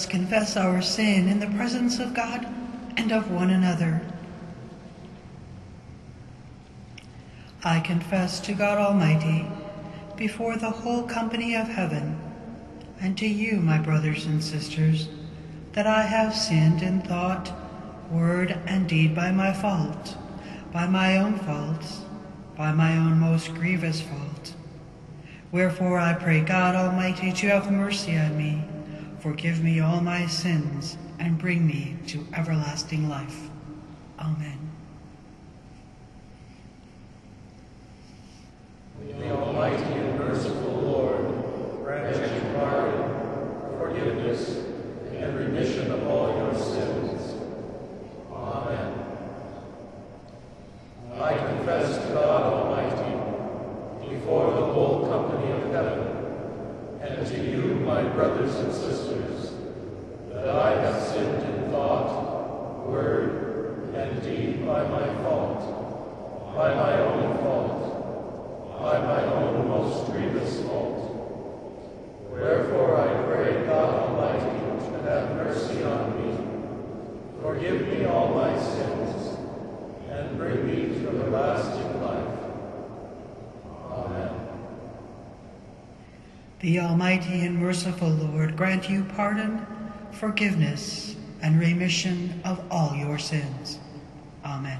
Us 0.00 0.06
confess 0.06 0.56
our 0.56 0.80
sin 0.80 1.28
in 1.28 1.40
the 1.40 1.56
presence 1.58 1.98
of 1.98 2.14
God 2.14 2.46
and 2.96 3.12
of 3.12 3.30
one 3.30 3.50
another. 3.50 4.00
I 7.62 7.80
confess 7.80 8.40
to 8.40 8.54
God 8.54 8.78
Almighty, 8.78 9.46
before 10.16 10.56
the 10.56 10.70
whole 10.70 11.02
company 11.02 11.54
of 11.54 11.68
heaven, 11.68 12.18
and 12.98 13.18
to 13.18 13.26
you, 13.26 13.60
my 13.60 13.76
brothers 13.76 14.24
and 14.24 14.42
sisters, 14.42 15.10
that 15.74 15.86
I 15.86 16.04
have 16.04 16.34
sinned 16.34 16.80
in 16.82 17.02
thought, 17.02 17.52
word, 18.10 18.58
and 18.64 18.88
deed 18.88 19.14
by 19.14 19.30
my 19.30 19.52
fault, 19.52 20.16
by 20.72 20.86
my 20.86 21.18
own 21.18 21.38
faults, 21.40 22.00
by 22.56 22.72
my 22.72 22.96
own 22.96 23.20
most 23.20 23.52
grievous 23.52 24.00
fault. 24.00 24.54
Wherefore 25.52 25.98
I 25.98 26.14
pray 26.14 26.40
God 26.40 26.74
Almighty 26.74 27.32
to 27.32 27.48
have 27.48 27.70
mercy 27.70 28.16
on 28.16 28.38
me, 28.38 28.64
forgive 29.20 29.62
me 29.62 29.80
all 29.80 30.00
my 30.00 30.26
sins, 30.26 30.96
and 31.18 31.36
bring 31.38 31.66
me 31.66 31.96
to 32.06 32.26
everlasting 32.34 33.08
life. 33.08 33.50
Amen. 34.18 34.58
The 39.18 39.30
Almighty 39.30 39.82
and 39.82 40.18
merciful 40.18 40.72
Lord 40.72 41.84
grant 41.84 42.16
you 42.16 42.54
pardon, 42.54 43.78
forgiveness, 43.78 44.64
and 45.14 45.36
remission 45.36 45.90
of 45.90 46.06
all 46.06 46.38
your 46.38 46.54
sins. 46.54 47.34
Amen. 48.32 48.94
I 51.20 51.36
confess 51.36 52.06
to 52.06 52.14
God 52.14 52.52
Almighty, 52.54 54.14
before 54.14 54.50
the 54.52 54.66
whole 54.72 55.06
company 55.08 55.52
of 55.52 55.70
heaven, 55.72 56.10
and 57.20 57.28
to 57.28 57.50
you, 57.50 57.74
my 57.74 58.02
brothers 58.02 58.54
and 58.56 58.72
sisters, 58.72 59.52
that 60.32 60.48
I 60.48 60.80
have 60.80 61.02
sinned 61.02 61.42
in 61.42 61.70
thought, 61.70 62.88
word, 62.88 63.92
and 63.94 64.22
deed 64.22 64.64
by 64.64 64.88
my 64.88 65.06
fault, 65.22 66.56
by 66.56 66.74
my 66.74 66.98
own 66.98 67.36
fault, 67.38 68.80
by 68.80 69.00
my 69.00 69.22
own 69.34 69.68
most 69.68 70.10
grievous 70.10 70.62
fault. 70.62 70.96
Wherefore 72.30 72.96
I 72.96 73.22
pray 73.24 73.66
God 73.66 74.08
Almighty 74.08 74.90
to 74.90 75.02
have 75.02 75.36
mercy 75.36 75.82
on 75.82 76.16
me, 76.16 77.42
forgive 77.42 77.86
me 77.86 78.06
all 78.06 78.34
my 78.34 78.58
sins, 78.58 79.36
and 80.08 80.38
bring 80.38 80.66
me 80.66 81.00
to 81.00 81.08
everlasting 81.08 82.02
life. 82.02 82.38
Amen. 83.90 84.40
The 86.60 86.78
Almighty 86.78 87.46
and 87.46 87.56
merciful 87.56 88.10
Lord 88.10 88.54
grant 88.54 88.90
you 88.90 89.04
pardon, 89.16 89.66
forgiveness, 90.12 91.16
and 91.40 91.58
remission 91.58 92.42
of 92.44 92.62
all 92.70 92.94
your 92.94 93.18
sins. 93.18 93.78
Amen. 94.44 94.78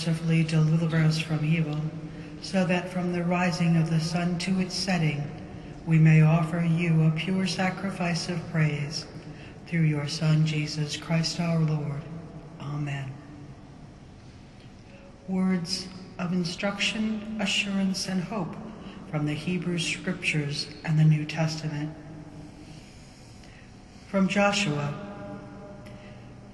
Mercifully 0.00 0.44
deliver 0.44 0.96
us 0.96 1.18
from 1.18 1.44
evil, 1.44 1.78
so 2.40 2.64
that 2.64 2.88
from 2.88 3.12
the 3.12 3.22
rising 3.22 3.76
of 3.76 3.90
the 3.90 4.00
sun 4.00 4.38
to 4.38 4.58
its 4.58 4.74
setting, 4.74 5.22
we 5.86 5.98
may 5.98 6.22
offer 6.22 6.60
you 6.60 7.02
a 7.02 7.10
pure 7.10 7.46
sacrifice 7.46 8.30
of 8.30 8.50
praise 8.50 9.04
through 9.66 9.82
your 9.82 10.08
Son, 10.08 10.46
Jesus 10.46 10.96
Christ 10.96 11.38
our 11.38 11.58
Lord. 11.58 12.00
Amen. 12.62 13.12
Words 15.28 15.86
of 16.18 16.32
instruction, 16.32 17.36
assurance, 17.38 18.08
and 18.08 18.24
hope 18.24 18.56
from 19.10 19.26
the 19.26 19.34
Hebrew 19.34 19.78
Scriptures 19.78 20.68
and 20.82 20.98
the 20.98 21.04
New 21.04 21.26
Testament. 21.26 21.94
From 24.08 24.28
Joshua 24.28 25.09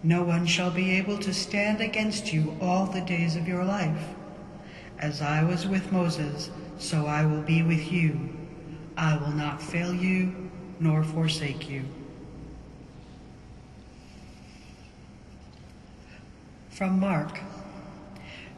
No 0.07 0.23
one 0.23 0.47
shall 0.47 0.71
be 0.71 0.93
able 0.93 1.19
to 1.19 1.35
stand 1.35 1.81
against 1.81 2.33
you 2.33 2.57
all 2.61 2.87
the 2.87 3.01
days 3.01 3.35
of 3.35 3.49
your 3.49 3.65
life. 3.65 4.15
As 5.01 5.21
I 5.21 5.43
was 5.43 5.67
with 5.67 5.91
Moses, 5.91 6.49
so 6.79 7.07
I 7.07 7.27
will 7.27 7.43
be 7.43 7.65
with 7.65 7.91
you. 7.91 8.29
I 8.97 9.17
will 9.17 9.33
not 9.33 9.61
fail 9.61 9.93
you 9.93 10.49
nor 10.79 11.03
forsake 11.03 11.69
you. 11.69 11.83
From 16.71 17.01
Mark 17.01 17.41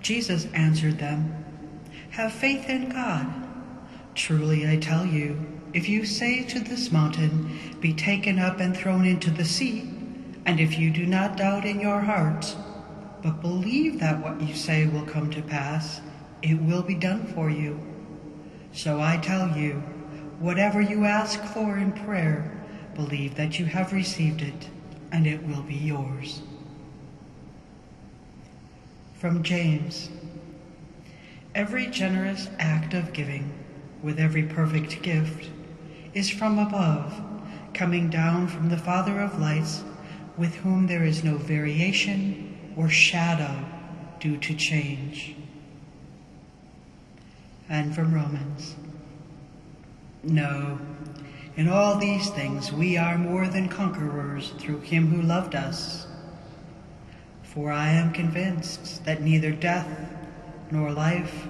Jesus 0.02 0.48
answered 0.52 0.98
them, 0.98 1.46
Have 2.10 2.34
faith 2.34 2.68
in 2.68 2.90
God. 2.90 3.26
Truly 4.14 4.70
I 4.70 4.76
tell 4.76 5.06
you, 5.06 5.46
if 5.72 5.88
you 5.88 6.04
say 6.04 6.44
to 6.44 6.60
this 6.60 6.92
mountain, 6.92 7.58
Be 7.80 7.94
taken 7.94 8.38
up 8.38 8.60
and 8.60 8.76
thrown 8.76 9.06
into 9.06 9.30
the 9.30 9.46
sea, 9.46 9.97
and 10.48 10.60
if 10.60 10.78
you 10.78 10.90
do 10.90 11.04
not 11.04 11.36
doubt 11.36 11.66
in 11.66 11.78
your 11.78 12.00
hearts, 12.00 12.56
but 13.22 13.42
believe 13.42 14.00
that 14.00 14.18
what 14.22 14.40
you 14.40 14.54
say 14.54 14.86
will 14.86 15.04
come 15.04 15.30
to 15.30 15.42
pass, 15.42 16.00
it 16.40 16.58
will 16.62 16.80
be 16.80 16.94
done 16.94 17.26
for 17.34 17.50
you. 17.50 17.78
So 18.72 18.98
I 18.98 19.18
tell 19.18 19.54
you, 19.54 19.74
whatever 20.38 20.80
you 20.80 21.04
ask 21.04 21.38
for 21.44 21.76
in 21.76 21.92
prayer, 21.92 22.66
believe 22.94 23.34
that 23.34 23.58
you 23.58 23.66
have 23.66 23.92
received 23.92 24.40
it, 24.40 24.70
and 25.12 25.26
it 25.26 25.46
will 25.46 25.60
be 25.60 25.74
yours. 25.74 26.40
From 29.16 29.42
James 29.42 30.08
Every 31.54 31.88
generous 31.88 32.48
act 32.58 32.94
of 32.94 33.12
giving, 33.12 33.52
with 34.02 34.18
every 34.18 34.44
perfect 34.44 35.02
gift, 35.02 35.50
is 36.14 36.30
from 36.30 36.58
above, 36.58 37.20
coming 37.74 38.08
down 38.08 38.48
from 38.48 38.70
the 38.70 38.78
Father 38.78 39.20
of 39.20 39.38
lights 39.38 39.84
with 40.38 40.54
whom 40.56 40.86
there 40.86 41.04
is 41.04 41.24
no 41.24 41.36
variation 41.36 42.72
or 42.76 42.88
shadow 42.88 43.64
due 44.20 44.36
to 44.36 44.54
change. 44.54 45.34
And 47.68 47.94
from 47.94 48.14
Romans. 48.14 48.76
No, 50.22 50.78
in 51.56 51.68
all 51.68 51.96
these 51.96 52.30
things 52.30 52.72
we 52.72 52.96
are 52.96 53.18
more 53.18 53.48
than 53.48 53.68
conquerors 53.68 54.50
through 54.58 54.80
him 54.80 55.08
who 55.08 55.22
loved 55.22 55.54
us. 55.54 56.06
For 57.42 57.72
I 57.72 57.88
am 57.88 58.12
convinced 58.12 59.04
that 59.04 59.22
neither 59.22 59.50
death, 59.50 59.88
nor 60.70 60.92
life, 60.92 61.48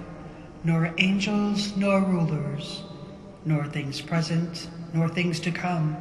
nor 0.63 0.93
angels, 0.97 1.75
nor 1.77 2.01
rulers, 2.01 2.83
nor 3.45 3.65
things 3.65 4.01
present, 4.01 4.69
nor 4.93 5.07
things 5.09 5.39
to 5.41 5.51
come, 5.51 5.97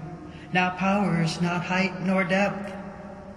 not 0.52 0.78
powers, 0.78 1.40
not 1.40 1.64
height, 1.64 2.00
nor 2.00 2.24
depth, 2.24 2.77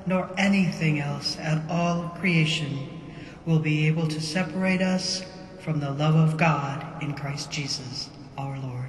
nor 0.05 0.29
anything 0.38 1.00
else 1.00 1.38
at 1.39 1.70
all 1.70 2.10
creation 2.20 2.88
will 3.46 3.60
be 3.60 3.88
able 3.88 4.08
to 4.08 4.22
separate 4.22 4.81
us 4.81 5.24
from 5.60 5.79
the 5.79 5.91
love 5.91 6.15
of 6.15 6.38
God 6.38 7.03
in 7.03 7.13
Christ 7.13 7.51
Jesus 7.51 8.10
our 8.38 8.58
Lord. 8.60 8.80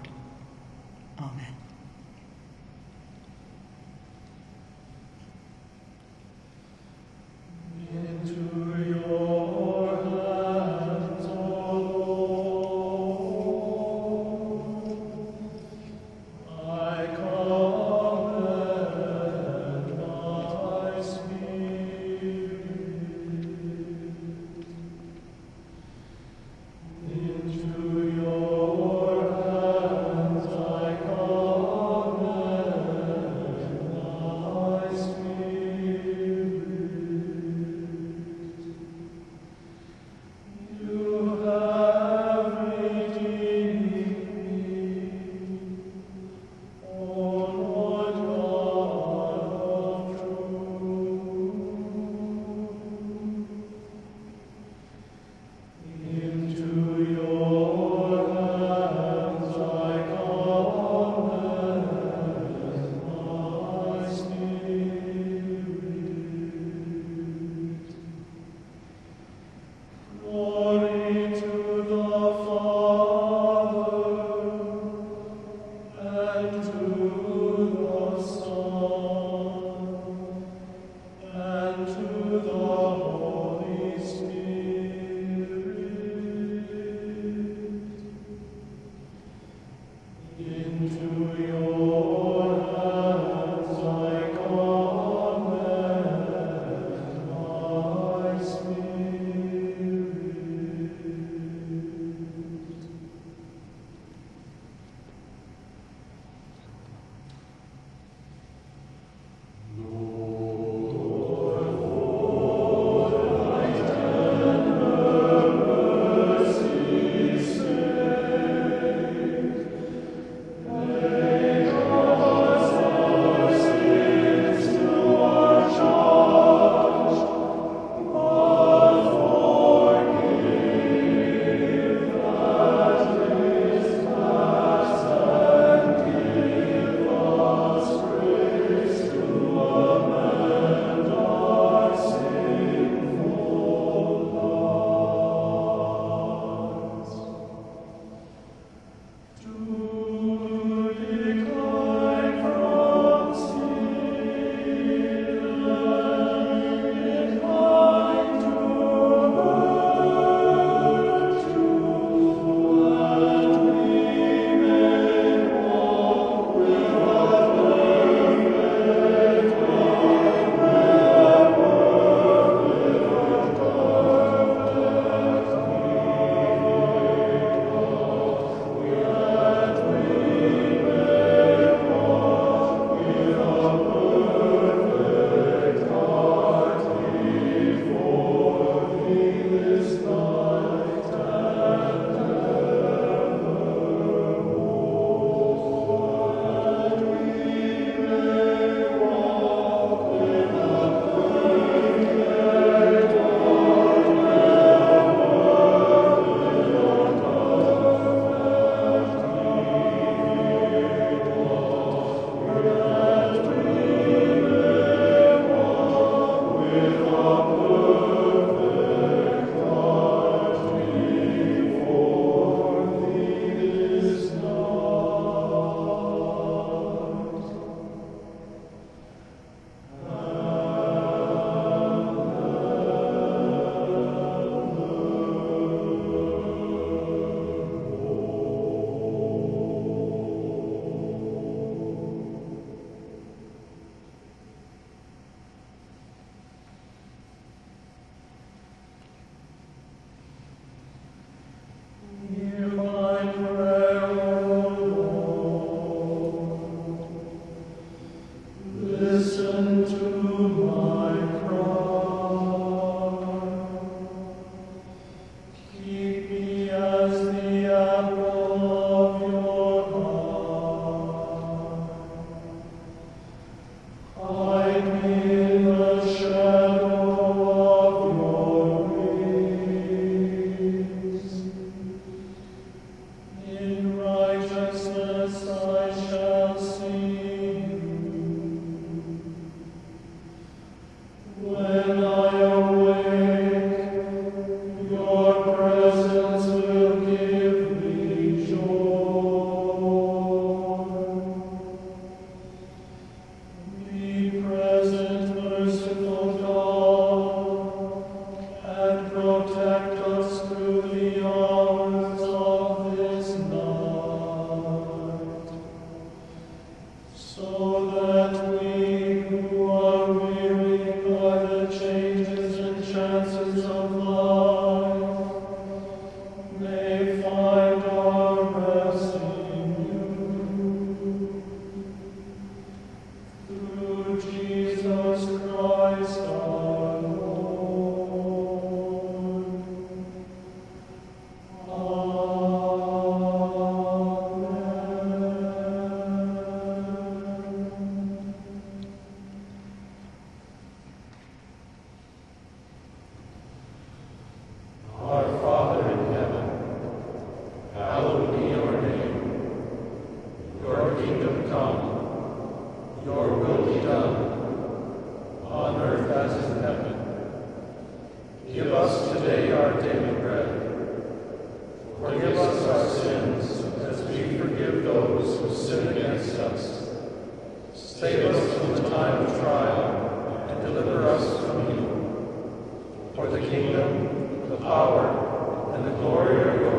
time 378.92 379.24
of 379.24 379.40
trial, 379.40 380.48
and 380.50 380.60
deliver 380.60 381.08
us 381.08 381.24
from 381.46 381.62
evil. 381.70 383.12
For 383.14 383.26
the 383.28 383.40
kingdom, 383.40 384.48
the 384.50 384.56
power, 384.58 385.72
and 385.74 385.86
the 385.86 385.92
glory 385.92 386.40
of 386.42 386.60
yours. 386.60 386.71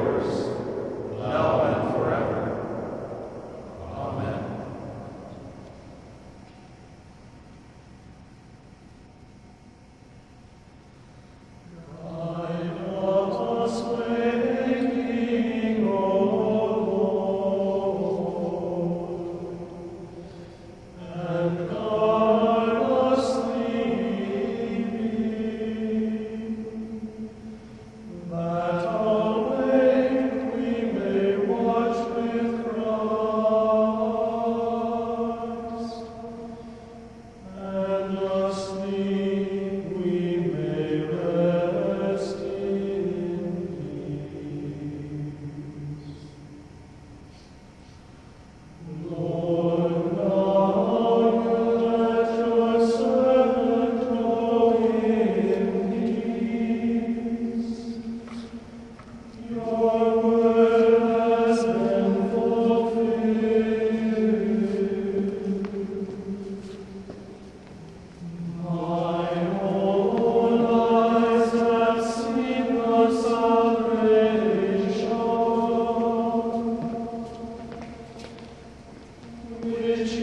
Ureči 79.63 80.22